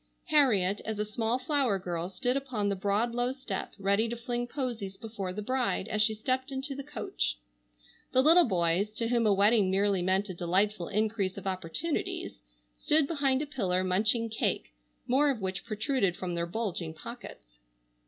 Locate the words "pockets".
16.95-17.59